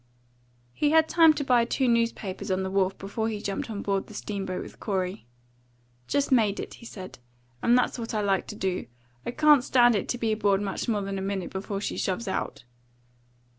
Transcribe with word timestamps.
He 0.73 0.89
had 0.89 1.07
time 1.07 1.31
to 1.35 1.43
buy 1.43 1.63
two 1.63 1.87
newspapers 1.87 2.49
on 2.49 2.63
the 2.63 2.71
wharf 2.71 2.97
before 2.97 3.29
he 3.29 3.39
jumped 3.39 3.69
on 3.69 3.83
board 3.83 4.07
the 4.07 4.15
steam 4.15 4.47
boat 4.47 4.63
with 4.63 4.79
Corey. 4.79 5.27
"Just 6.07 6.31
made 6.31 6.59
it," 6.59 6.73
he 6.73 6.87
said; 6.87 7.19
"and 7.61 7.77
that's 7.77 7.99
what 7.99 8.15
I 8.15 8.21
like 8.21 8.47
to 8.47 8.55
do. 8.55 8.87
I 9.27 9.29
can't 9.29 9.63
stand 9.63 9.93
it 9.95 10.09
to 10.09 10.17
be 10.17 10.31
aboard 10.31 10.59
much 10.59 10.87
more 10.87 11.03
than 11.03 11.19
a 11.19 11.21
minute 11.21 11.51
before 11.51 11.81
she 11.81 11.97
shoves 11.97 12.27
out." 12.27 12.63